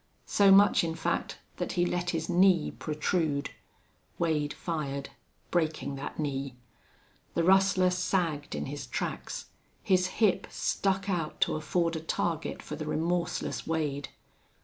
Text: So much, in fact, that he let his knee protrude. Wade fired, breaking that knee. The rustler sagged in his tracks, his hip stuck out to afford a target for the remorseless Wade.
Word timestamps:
So 0.25 0.51
much, 0.51 0.83
in 0.83 0.95
fact, 0.95 1.37
that 1.57 1.73
he 1.73 1.85
let 1.85 2.09
his 2.09 2.27
knee 2.27 2.71
protrude. 2.71 3.51
Wade 4.17 4.51
fired, 4.51 5.09
breaking 5.51 5.93
that 5.97 6.17
knee. 6.17 6.55
The 7.35 7.43
rustler 7.43 7.91
sagged 7.91 8.55
in 8.55 8.65
his 8.65 8.87
tracks, 8.87 9.51
his 9.83 10.07
hip 10.17 10.47
stuck 10.49 11.07
out 11.07 11.39
to 11.41 11.53
afford 11.53 11.95
a 11.95 11.99
target 11.99 12.63
for 12.63 12.75
the 12.75 12.87
remorseless 12.87 13.67
Wade. 13.67 14.09